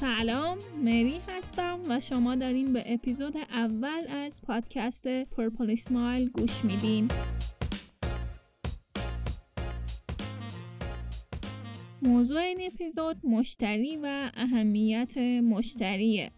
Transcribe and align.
سلام 0.00 0.58
مری 0.84 1.20
هستم 1.28 1.80
و 1.88 2.00
شما 2.00 2.34
دارین 2.34 2.72
به 2.72 2.82
اپیزود 2.86 3.36
اول 3.36 4.06
از 4.08 4.42
پادکست 4.42 5.08
پرپل 5.08 5.70
اسمایل 5.70 6.28
گوش 6.28 6.64
میدین. 6.64 7.08
موضوع 12.02 12.40
این 12.40 12.70
اپیزود 12.72 13.16
مشتری 13.24 13.96
و 14.02 14.30
اهمیت 14.34 15.18
مشتریه. 15.18 16.30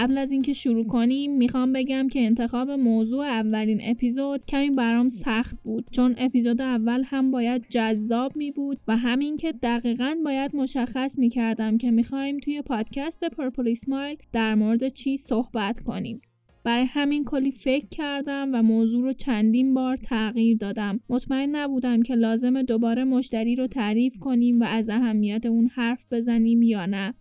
قبل 0.00 0.18
از 0.18 0.32
اینکه 0.32 0.52
شروع 0.52 0.86
کنیم 0.86 1.36
می‌خوام 1.36 1.72
بگم 1.72 2.08
که 2.08 2.20
انتخاب 2.20 2.70
موضوع 2.70 3.24
اولین 3.24 3.80
اپیزود 3.82 4.46
کمی 4.46 4.70
برام 4.70 5.08
سخت 5.08 5.62
بود 5.62 5.84
چون 5.90 6.14
اپیزود 6.18 6.62
اول 6.62 7.02
هم 7.06 7.30
باید 7.30 7.64
جذاب 7.70 8.36
می 8.36 8.50
بود 8.50 8.78
و 8.88 8.96
همین 8.96 9.36
که 9.36 9.52
دقیقا 9.52 10.16
باید 10.24 10.56
مشخص 10.56 11.18
می‌کردم 11.18 11.78
که 11.78 11.90
می‌خوایم 11.90 12.38
توی 12.38 12.62
پادکست 12.62 13.24
پرپل 13.24 13.68
اسمایل 13.68 14.16
در 14.32 14.54
مورد 14.54 14.88
چی 14.88 15.16
صحبت 15.16 15.80
کنیم 15.80 16.20
برای 16.64 16.84
همین 16.84 17.24
کلی 17.24 17.50
فکر 17.50 17.86
کردم 17.88 18.50
و 18.52 18.62
موضوع 18.62 19.02
رو 19.02 19.12
چندین 19.12 19.74
بار 19.74 19.96
تغییر 19.96 20.56
دادم. 20.56 21.00
مطمئن 21.08 21.56
نبودم 21.56 22.02
که 22.02 22.14
لازم 22.14 22.62
دوباره 22.62 23.04
مشتری 23.04 23.56
رو 23.56 23.66
تعریف 23.66 24.18
کنیم 24.18 24.60
و 24.60 24.64
از 24.64 24.88
اهمیت 24.88 25.46
اون 25.46 25.66
حرف 25.66 26.06
بزنیم 26.10 26.62
یا 26.62 26.86
نه. 26.86 27.14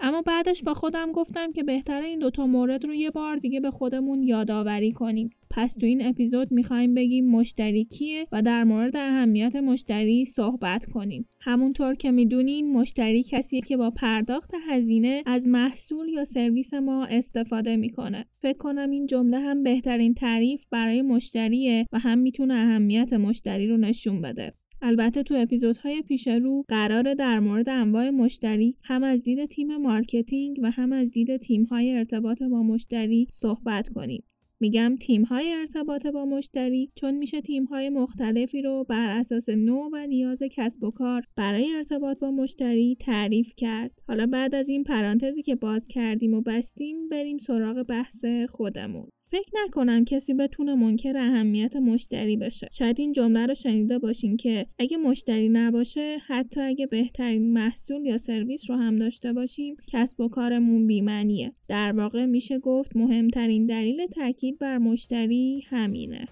اما 0.00 0.22
بعدش 0.22 0.62
با 0.62 0.74
خودم 0.74 1.12
گفتم 1.12 1.52
که 1.52 1.62
بهتره 1.62 2.02
این 2.02 2.18
دوتا 2.18 2.46
مورد 2.46 2.84
رو 2.84 2.94
یه 2.94 3.10
بار 3.10 3.36
دیگه 3.36 3.60
به 3.60 3.70
خودمون 3.70 4.22
یادآوری 4.22 4.92
کنیم. 4.92 5.30
پس 5.50 5.74
تو 5.74 5.86
این 5.86 6.06
اپیزود 6.06 6.52
می‌خوایم 6.52 6.94
بگیم 6.94 7.30
مشتری 7.30 7.84
کیه 7.84 8.26
و 8.32 8.42
در 8.42 8.64
مورد 8.64 8.96
اهمیت 8.96 9.56
مشتری 9.56 10.24
صحبت 10.24 10.84
کنیم. 10.84 11.28
همونطور 11.40 11.94
که 11.94 12.10
می‌دونین 12.10 12.72
مشتری 12.72 13.22
کسیه 13.22 13.60
که 13.60 13.76
با 13.76 13.90
پرداخت 13.90 14.50
هزینه 14.68 15.22
از 15.26 15.48
محصول 15.48 16.08
یا 16.08 16.24
سرویس 16.24 16.74
ما 16.74 17.04
استفاده 17.04 17.76
می‌کنه. 17.76 18.26
فکر 18.38 18.58
کنم 18.58 18.90
این 18.90 19.06
جمله 19.06 19.38
هم 19.38 19.62
بهترین 19.62 20.14
تعریف 20.14 20.66
برای 20.70 21.02
مشتریه 21.02 21.86
و 21.92 21.98
هم 21.98 22.18
می‌تونه 22.18 22.54
اهمیت 22.54 23.12
مشتری 23.12 23.66
رو 23.68 23.76
نشون 23.76 24.20
بده. 24.20 24.54
البته 24.86 25.22
تو 25.22 25.34
اپیزودهای 25.38 26.02
پیش 26.02 26.28
رو 26.28 26.64
قراره 26.68 27.14
در 27.14 27.40
مورد 27.40 27.68
انواع 27.68 28.10
مشتری 28.10 28.76
هم 28.82 29.04
از 29.04 29.22
دید 29.22 29.46
تیم 29.46 29.76
marketing 29.76 30.60
و 30.62 30.70
هم 30.70 30.92
از 30.92 31.10
دید 31.10 31.36
تیم‌های 31.36 31.90
ارتباط 31.90 32.42
با 32.42 32.62
مشتری 32.62 33.26
صحبت 33.30 33.88
کنیم. 33.88 34.24
میگم 34.60 34.96
تیم‌های 35.00 35.52
ارتباط 35.52 36.06
با 36.06 36.24
مشتری 36.24 36.90
چون 36.94 37.14
میشه 37.14 37.40
تیم‌های 37.40 37.88
مختلفی 37.88 38.62
رو 38.62 38.84
بر 38.88 39.18
اساس 39.18 39.48
نوع 39.48 39.90
و 39.92 40.06
نیاز 40.06 40.42
کسب 40.52 40.84
و 40.84 40.90
کار 40.90 41.22
برای 41.36 41.74
ارتباط 41.76 42.18
با 42.18 42.30
مشتری 42.30 42.96
تعریف 43.00 43.52
کرد. 43.56 44.00
حالا 44.08 44.26
بعد 44.26 44.54
از 44.54 44.68
این 44.68 44.84
پرانتزی 44.84 45.42
که 45.42 45.54
باز 45.54 45.86
کردیم 45.86 46.34
و 46.34 46.40
بستیم 46.40 47.08
بریم 47.08 47.38
سراغ 47.38 47.82
بحث 47.82 48.24
خودمون. 48.48 49.08
فکر 49.26 49.50
نکنم 49.64 50.04
کسی 50.04 50.34
بتونه 50.34 50.74
منکر 50.74 51.16
اهمیت 51.16 51.76
مشتری 51.76 52.36
بشه. 52.36 52.68
شاید 52.72 53.00
این 53.00 53.12
جمله 53.12 53.46
رو 53.46 53.54
شنیده 53.54 53.98
باشین 53.98 54.36
که 54.36 54.66
اگه 54.78 54.96
مشتری 54.96 55.48
نباشه 55.48 56.18
حتی 56.26 56.60
اگه 56.60 56.86
بهترین 56.86 57.52
محصول 57.52 58.06
یا 58.06 58.16
سرویس 58.16 58.70
رو 58.70 58.76
هم 58.76 58.96
داشته 58.96 59.32
باشیم 59.32 59.76
کسب 59.92 60.20
و 60.20 60.28
کارمون 60.28 60.86
بیمنیه 60.86 61.52
در 61.68 61.92
واقع 61.92 62.24
میشه 62.24 62.58
گفت 62.58 62.96
مهمترین 62.96 63.66
دلیل 63.66 64.06
تاکید 64.06 64.58
بر 64.58 64.78
مشتری 64.78 65.64
همینه. 65.66 66.28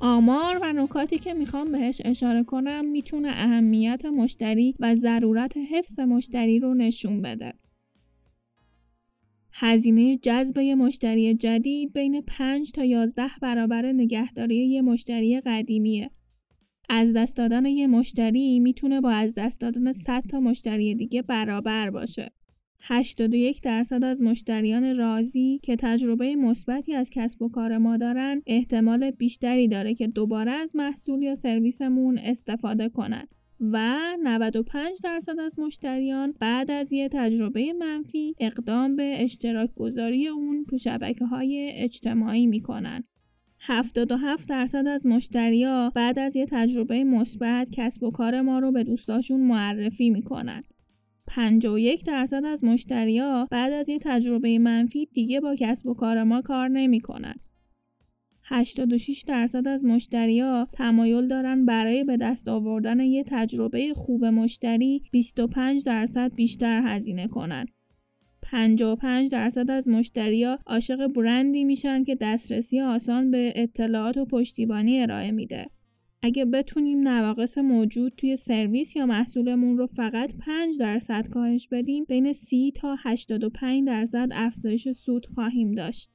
آمار 0.00 0.58
و 0.62 0.72
نکاتی 0.72 1.18
که 1.18 1.34
می‌خوام 1.34 1.72
بهش 1.72 2.02
اشاره 2.04 2.44
کنم 2.44 2.84
می‌تونه 2.84 3.28
اهمیت 3.28 4.04
مشتری 4.04 4.74
و 4.78 4.94
ضرورت 4.94 5.56
حفظ 5.56 6.00
مشتری 6.00 6.58
رو 6.58 6.74
نشون 6.74 7.22
بده. 7.22 7.52
هزینه 9.52 10.16
جذب 10.16 10.58
یه 10.58 10.74
مشتری 10.74 11.34
جدید 11.34 11.92
بین 11.92 12.20
5 12.20 12.72
تا 12.72 12.84
11 12.84 13.28
برابر 13.42 13.92
نگهداری 13.92 14.68
یه 14.68 14.82
مشتری 14.82 15.40
قدیمیه. 15.40 16.10
از 16.88 17.12
دست 17.12 17.36
دادن 17.36 17.66
یه 17.66 17.86
مشتری 17.86 18.60
می‌تونه 18.60 19.00
با 19.00 19.10
از 19.10 19.34
دست 19.34 19.60
دادن 19.60 19.92
100 19.92 20.22
تا 20.30 20.40
مشتری 20.40 20.94
دیگه 20.94 21.22
برابر 21.22 21.90
باشه. 21.90 22.32
81 22.80 23.62
درصد 23.62 24.04
از 24.04 24.22
مشتریان 24.22 24.96
راضی 24.96 25.60
که 25.62 25.76
تجربه 25.76 26.36
مثبتی 26.36 26.94
از 26.94 27.10
کسب 27.10 27.42
و 27.42 27.48
کار 27.48 27.78
ما 27.78 27.96
دارن 27.96 28.42
احتمال 28.46 29.10
بیشتری 29.10 29.68
داره 29.68 29.94
که 29.94 30.06
دوباره 30.06 30.50
از 30.50 30.76
محصول 30.76 31.22
یا 31.22 31.34
سرویسمون 31.34 32.18
استفاده 32.18 32.88
کنن 32.88 33.28
و 33.60 33.98
95 34.22 34.98
درصد 35.04 35.38
از 35.40 35.58
مشتریان 35.58 36.34
بعد 36.40 36.70
از 36.70 36.92
یه 36.92 37.08
تجربه 37.12 37.72
منفی 37.72 38.34
اقدام 38.40 38.96
به 38.96 39.24
اشتراک 39.24 39.74
گذاری 39.74 40.28
اون 40.28 40.64
تو 40.70 40.78
شبکه 40.78 41.24
های 41.24 41.70
اجتماعی 41.74 42.46
می‌کنن. 42.46 43.04
77 43.60 44.48
درصد 44.48 44.86
از 44.86 45.06
مشتریا 45.06 45.92
بعد 45.94 46.18
از 46.18 46.36
یه 46.36 46.46
تجربه 46.50 47.04
مثبت 47.04 47.70
کسب 47.72 48.02
و 48.02 48.10
کار 48.10 48.40
ما 48.40 48.58
رو 48.58 48.72
به 48.72 48.84
دوستاشون 48.84 49.40
معرفی 49.40 50.10
می‌کنن. 50.10 50.64
51 51.28 52.04
درصد 52.04 52.44
از 52.44 52.64
مشتریا 52.64 53.48
بعد 53.50 53.72
از 53.72 53.88
یه 53.88 53.98
تجربه 54.02 54.58
منفی 54.58 55.08
دیگه 55.12 55.40
با 55.40 55.54
کسب 55.58 55.86
و 55.86 55.94
کار 55.94 56.22
ما 56.22 56.42
کار 56.42 56.68
نمی‌کنن. 56.68 57.34
86 58.42 59.24
درصد 59.26 59.68
از 59.68 59.84
مشتریا 59.84 60.68
تمایل 60.72 61.28
دارن 61.28 61.64
برای 61.64 62.04
به 62.04 62.16
دست 62.16 62.48
آوردن 62.48 63.00
یه 63.00 63.24
تجربه 63.26 63.92
خوب 63.94 64.24
مشتری 64.24 65.02
25 65.12 65.84
درصد 65.84 66.34
بیشتر 66.34 66.82
هزینه 66.84 67.28
کنن. 67.28 67.66
55 68.42 69.30
درصد 69.30 69.70
از 69.70 69.88
مشتریا 69.88 70.58
عاشق 70.66 71.06
برندی 71.06 71.64
میشن 71.64 72.04
که 72.04 72.14
دسترسی 72.14 72.80
آسان 72.80 73.30
به 73.30 73.52
اطلاعات 73.56 74.16
و 74.16 74.24
پشتیبانی 74.24 75.00
ارائه 75.00 75.30
میده. 75.30 75.66
اگه 76.22 76.44
بتونیم 76.44 77.08
نواقص 77.08 77.58
موجود 77.58 78.12
توی 78.16 78.36
سرویس 78.36 78.96
یا 78.96 79.06
محصولمون 79.06 79.78
رو 79.78 79.86
فقط 79.86 80.34
5 80.46 80.78
درصد 80.78 81.28
کاهش 81.28 81.68
بدیم 81.68 82.04
بین 82.04 82.32
30 82.32 82.72
تا 82.72 82.96
85 82.98 83.86
درصد 83.86 84.28
افزایش 84.32 84.88
سود 84.88 85.26
خواهیم 85.26 85.72
داشت. 85.72 86.10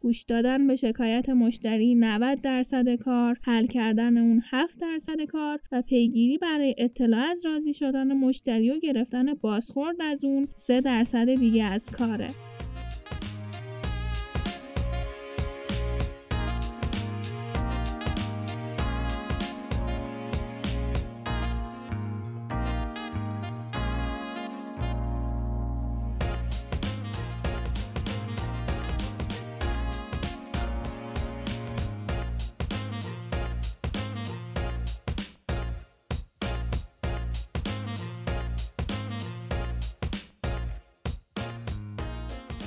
گوش 0.00 0.22
دادن 0.22 0.66
به 0.66 0.76
شکایت 0.76 1.28
مشتری 1.28 1.94
90 1.94 2.40
درصد 2.40 2.94
کار، 2.94 3.38
حل 3.42 3.66
کردن 3.66 4.18
اون 4.18 4.42
7 4.50 4.80
درصد 4.80 5.22
کار 5.28 5.60
و 5.72 5.82
پیگیری 5.82 6.38
برای 6.38 6.74
اطلاع 6.78 7.30
از 7.30 7.46
راضی 7.46 7.74
شدن 7.74 8.12
مشتری 8.12 8.70
و 8.70 8.78
گرفتن 8.78 9.34
بازخورد 9.34 9.96
از 10.00 10.24
اون 10.24 10.48
3 10.54 10.80
درصد 10.80 11.34
دیگه 11.34 11.64
از 11.64 11.90
کاره. 11.90 12.51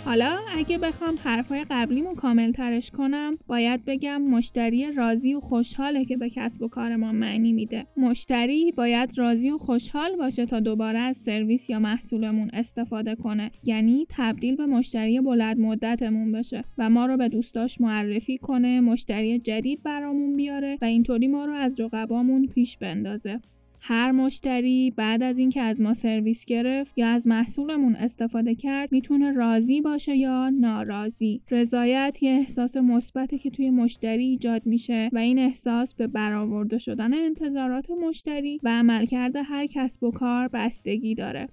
حالا 0.05 0.39
اگه 0.55 0.77
بخوام 0.77 1.15
حرفای 1.23 1.65
قبلیمو 1.69 2.15
کامل 2.15 2.51
ترش 2.51 2.91
کنم 2.91 3.37
باید 3.47 3.85
بگم 3.85 4.21
مشتری 4.21 4.91
راضی 4.91 5.33
و 5.33 5.39
خوشحاله 5.39 6.05
که 6.05 6.17
به 6.17 6.29
کسب 6.29 6.61
و 6.61 6.67
کار 6.67 6.95
ما 6.95 7.11
معنی 7.11 7.53
میده. 7.53 7.85
مشتری 7.97 8.71
باید 8.71 9.17
راضی 9.17 9.49
و 9.49 9.57
خوشحال 9.57 10.15
باشه 10.15 10.45
تا 10.45 10.59
دوباره 10.59 10.99
از 10.99 11.17
سرویس 11.17 11.69
یا 11.69 11.79
محصولمون 11.79 12.49
استفاده 12.53 13.15
کنه. 13.15 13.51
یعنی 13.63 14.05
تبدیل 14.09 14.55
به 14.55 14.65
مشتری 14.65 15.21
بلند 15.21 15.59
مدتمون 15.59 16.31
بشه 16.31 16.63
و 16.77 16.89
ما 16.89 17.05
رو 17.05 17.17
به 17.17 17.29
دوستاش 17.29 17.81
معرفی 17.81 18.37
کنه 18.37 18.81
مشتری 18.81 19.39
جدید 19.39 19.83
برامون 19.83 20.35
بیاره 20.35 20.77
و 20.81 20.85
اینطوری 20.85 21.27
ما 21.27 21.45
رو 21.45 21.53
از 21.53 21.81
رقبامون 21.81 22.47
پیش 22.47 22.77
بندازه. 22.77 23.41
هر 23.81 24.11
مشتری 24.11 24.91
بعد 24.91 25.23
از 25.23 25.39
اینکه 25.39 25.61
از 25.61 25.81
ما 25.81 25.93
سرویس 25.93 26.45
گرفت 26.45 26.97
یا 26.97 27.07
از 27.07 27.27
محصولمون 27.27 27.95
استفاده 27.95 28.55
کرد 28.55 28.91
می‌تونه 28.91 29.31
راضی 29.31 29.81
باشه 29.81 30.15
یا 30.15 30.49
ناراضی. 30.49 31.41
رضایت 31.51 32.17
یه 32.21 32.31
احساس 32.31 32.77
مثبتی 32.77 33.37
که 33.37 33.49
توی 33.49 33.69
مشتری 33.69 34.25
ایجاد 34.25 34.65
میشه 34.65 35.09
و 35.13 35.17
این 35.17 35.39
احساس 35.39 35.95
به 35.95 36.07
برآورده 36.07 36.77
شدن 36.77 37.13
انتظارات 37.13 37.91
مشتری 37.91 38.59
و 38.63 38.69
عملکرد 38.69 39.35
هر 39.35 39.65
کسب 39.65 40.03
و 40.03 40.11
کار 40.11 40.47
بستگی 40.47 41.15
داره. 41.15 41.47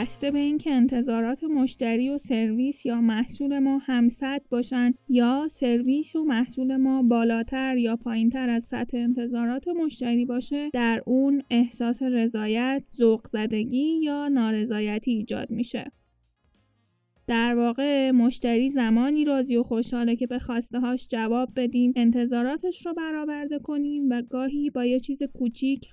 بسته 0.00 0.30
به 0.30 0.38
اینکه 0.38 0.70
انتظارات 0.70 1.44
مشتری 1.44 2.08
و 2.08 2.18
سرویس 2.18 2.86
یا 2.86 3.00
محصول 3.00 3.58
ما 3.58 3.78
همسط 3.78 4.42
باشن 4.50 4.94
یا 5.08 5.46
سرویس 5.50 6.16
و 6.16 6.24
محصول 6.24 6.76
ما 6.76 7.02
بالاتر 7.02 7.76
یا 7.76 7.96
پایینتر 7.96 8.48
از 8.48 8.64
سطح 8.64 8.98
انتظارات 8.98 9.68
مشتری 9.68 10.24
باشه 10.24 10.70
در 10.72 11.02
اون 11.06 11.42
احساس 11.50 12.02
رضایت، 12.02 12.82
ذوق 12.96 13.28
زدگی 13.28 14.00
یا 14.02 14.28
نارضایتی 14.28 15.10
ایجاد 15.10 15.50
میشه. 15.50 15.84
در 17.30 17.54
واقع 17.54 18.10
مشتری 18.10 18.68
زمانی 18.68 19.24
راضی 19.24 19.56
و 19.56 19.62
خوشحاله 19.62 20.16
که 20.16 20.26
به 20.26 20.38
خواسته 20.38 20.80
هاش 20.80 21.08
جواب 21.08 21.48
بدیم 21.56 21.92
انتظاراتش 21.96 22.86
رو 22.86 22.94
برآورده 22.94 23.58
کنیم 23.58 24.10
و 24.10 24.22
گاهی 24.22 24.70
با 24.70 24.84
یه 24.84 25.00
چیز 25.00 25.22
کوچیک 25.22 25.88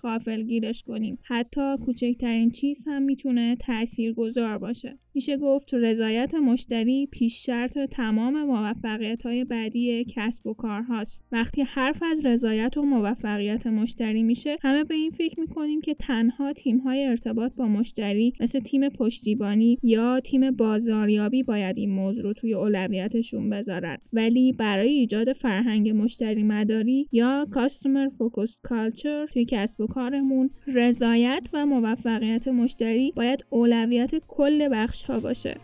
گیرش 0.48 0.84
کنیم. 0.84 1.18
حتی 1.24 1.78
کوچکترین 1.86 2.52
چیز 2.52 2.84
هم 2.88 3.02
می‌تونه 3.02 3.56
تأثیر 3.56 4.14
گذار 4.14 4.58
باشه. 4.58 5.00
میشه 5.18 5.38
گفت 5.38 5.74
رضایت 5.74 6.36
مشتری 6.36 7.08
پیش 7.12 7.46
شرط 7.46 7.78
تمام 7.78 8.44
موفقیت 8.44 9.24
های 9.24 9.44
بعدی 9.44 10.06
کسب 10.06 10.48
و 10.48 10.54
کار 10.54 10.82
هاست. 10.82 11.26
وقتی 11.32 11.62
حرف 11.62 12.04
از 12.12 12.26
رضایت 12.26 12.78
و 12.78 12.82
موفقیت 12.82 13.68
مشتری 13.68 14.24
میشه 14.24 14.58
همه 14.62 14.84
به 14.84 14.96
این 14.96 15.12
فکر 15.12 15.40
می‌کنیم 15.40 15.82
که 15.82 15.94
تنها 15.94 16.54
تیم 16.54 16.78
های 16.78 17.06
ارتباط 17.06 17.52
با 17.54 17.68
مشتری 17.68 18.34
مثل 18.40 18.60
تیم 18.60 18.90
پشتیبانی 18.90 19.78
یا 19.84 20.20
تیم 20.20 20.52
بازاریابی 20.52 21.44
باید 21.44 21.78
این 21.78 21.90
موضوع 21.90 22.24
رو 22.24 22.34
توی 22.34 22.54
اولویتشون 22.54 23.50
بذارن 23.50 23.98
ولی 24.14 24.52
برای 24.52 24.90
ایجاد 24.90 25.34
فرهنگ 25.34 25.90
مشتری 25.90 26.44
مداری 26.44 27.08
یا 27.12 27.48
Customer 27.52 28.14
Focused 28.14 28.70
Culture 28.70 29.34
توی 29.34 29.46
کسب 29.46 29.82
و 29.82 29.88
کارمون 29.88 30.50
رضایت 30.68 31.50
و 31.54 31.66
موفقیت 31.66 32.48
مشتری 32.48 33.14
باید 33.16 33.46
اولویت 33.50 34.12
کل 34.28 34.70
بخش 34.72 35.07
باشه 35.14 35.58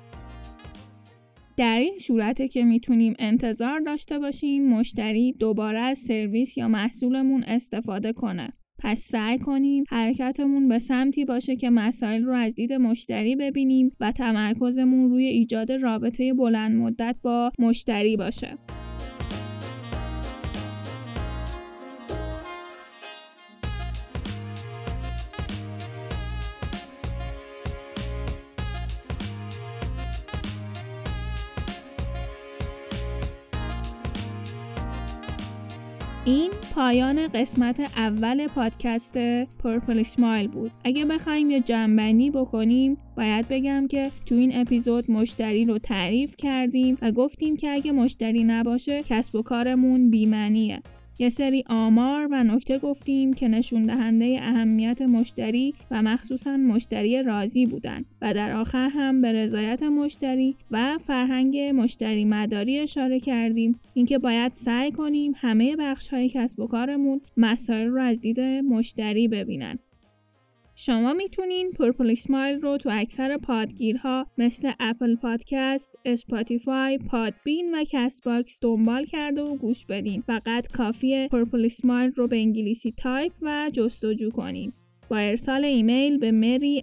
در 1.57 1.79
این 1.79 1.97
صورته 1.97 2.47
که 2.47 2.63
می‌تونیم 2.63 3.13
انتظار 3.19 3.79
داشته 3.79 4.19
باشیم 4.19 4.69
مشتری 4.69 5.33
دوباره 5.33 5.79
از 5.79 5.99
سرویس 5.99 6.57
یا 6.57 6.67
محصولمون 6.67 7.43
استفاده 7.43 8.13
کنه. 8.13 8.53
پس 8.79 8.99
سعی 8.99 9.39
کنیم 9.39 9.83
حرکتمون 9.89 10.67
به 10.67 10.79
سمتی 10.79 11.25
باشه 11.25 11.55
که 11.55 11.69
مسائل 11.69 12.23
رو 12.23 12.33
از 12.33 12.55
دید 12.55 12.73
مشتری 12.73 13.35
ببینیم 13.35 13.91
و 13.99 14.11
تمرکزمون 14.11 15.09
روی 15.09 15.25
ایجاد 15.25 15.71
رابطه 15.71 16.33
بلند 16.33 16.75
مدت 16.75 17.15
با 17.23 17.51
مشتری 17.59 18.17
باشه. 18.17 18.57
این 36.25 36.51
پایان 36.75 37.27
قسمت 37.27 37.79
اول 37.79 38.47
پادکست 38.47 39.17
پرپل 39.63 40.03
سمایل 40.03 40.47
بود. 40.47 40.71
اگه 40.83 41.05
بخوایم 41.05 41.49
یه 41.49 41.61
جنبندی 41.61 42.31
بکنیم 42.31 42.97
باید 43.17 43.47
بگم 43.47 43.87
که 43.87 44.11
تو 44.25 44.35
این 44.35 44.51
اپیزود 44.55 45.11
مشتری 45.11 45.65
رو 45.65 45.77
تعریف 45.77 46.35
کردیم 46.37 46.97
و 47.01 47.11
گفتیم 47.11 47.57
که 47.57 47.71
اگه 47.71 47.91
مشتری 47.91 48.43
نباشه 48.43 49.03
کسب 49.03 49.35
و 49.35 49.41
کارمون 49.41 50.09
بیمنیه 50.09 50.81
یه 51.19 51.29
سری 51.29 51.63
آمار 51.69 52.27
و 52.31 52.43
نکته 52.43 52.79
گفتیم 52.79 53.33
که 53.33 53.47
نشون 53.47 53.85
دهنده 53.85 54.39
اهمیت 54.41 55.01
مشتری 55.01 55.73
و 55.91 56.01
مخصوصا 56.01 56.57
مشتری 56.57 57.23
راضی 57.23 57.65
بودن 57.65 58.05
و 58.21 58.33
در 58.33 58.51
آخر 58.55 58.89
هم 58.89 59.21
به 59.21 59.31
رضایت 59.31 59.83
مشتری 59.83 60.55
و 60.71 60.97
فرهنگ 60.97 61.57
مشتری 61.57 62.25
مداری 62.25 62.79
اشاره 62.79 63.19
کردیم. 63.19 63.79
اینکه 63.93 64.17
باید 64.17 64.53
سعی 64.53 64.91
کنیم 64.91 65.33
همه 65.35 65.75
بخش 65.75 66.07
های 66.07 66.29
کسب 66.29 66.59
و 66.59 66.67
کارمون 66.67 67.21
مسائل 67.37 67.87
رو 67.87 68.01
از 68.01 68.21
دید 68.21 68.39
مشتری 68.39 69.27
ببینن. 69.27 69.79
شما 70.75 71.13
می‌تونین 71.13 71.71
Purple 71.71 72.11
Smile 72.11 72.61
رو 72.61 72.77
تو 72.77 72.89
اکثر 72.93 73.37
پادگیرها 73.37 74.27
مثل 74.37 74.71
Apple 74.79 75.15
Podcast، 75.15 75.95
Spotify، 76.05 76.97
Podbean 76.97 77.75
و 77.75 77.83
Castbox 77.91 78.59
دنبال 78.61 79.05
کرده 79.05 79.41
و 79.41 79.55
گوش 79.55 79.85
بدین. 79.85 80.21
فقط 80.21 80.67
کافیه 80.67 81.27
Purple 81.31 81.65
Smile 81.65 82.11
رو 82.11 82.27
به 82.27 82.37
انگلیسی 82.37 82.91
تایپ 82.91 83.31
و 83.41 83.69
جستجو 83.73 84.31
کنین. 84.31 84.73
با 85.09 85.17
ارسال 85.17 85.65
ایمیل 85.65 86.17
به 86.17 86.31
مری 86.31 86.81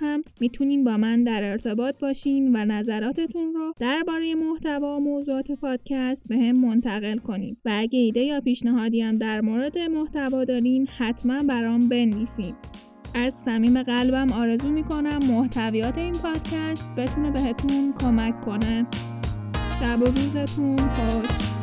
هم 0.00 0.22
می‌تونین 0.40 0.84
با 0.84 0.96
من 0.96 1.24
در 1.24 1.50
ارتباط 1.50 1.98
باشین 1.98 2.56
و 2.56 2.64
نظراتتون 2.64 3.54
رو 3.54 3.72
درباره 3.80 4.34
محتوا 4.34 4.96
و 4.96 5.00
موضوعات 5.00 5.52
پادکست 5.52 6.28
بهم 6.28 6.56
منتقل 6.56 7.18
کنین. 7.18 7.56
و 7.64 7.70
اگه 7.72 7.98
ایده 7.98 8.20
یا 8.20 8.40
پیشنهادی 8.40 9.00
هم 9.00 9.18
در 9.18 9.40
مورد 9.40 9.78
محتوا 9.78 10.44
دارین 10.44 10.88
حتما 10.98 11.42
برام 11.42 11.88
بنویسین. 11.88 12.54
از 13.14 13.34
صمیم 13.34 13.82
قلبم 13.82 14.32
آرزو 14.32 14.68
می‌کنم 14.68 15.18
محتویات 15.30 15.98
این 15.98 16.12
پادکست 16.12 16.88
بتونه 16.96 17.30
بهتون 17.30 17.94
کمک 18.00 18.40
کنه. 18.40 18.86
شب 19.80 20.02
و 20.02 20.04
روزتون 20.04 20.76
خوش. 20.76 21.53